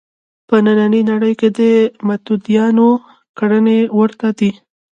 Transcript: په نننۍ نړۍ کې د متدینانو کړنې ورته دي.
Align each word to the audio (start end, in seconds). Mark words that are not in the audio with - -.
په 0.47 0.55
نننۍ 0.65 1.01
نړۍ 1.11 1.33
کې 1.39 1.49
د 1.59 1.61
متدینانو 2.07 2.89
کړنې 3.39 3.77
ورته 3.97 4.27
دي. 4.39 4.51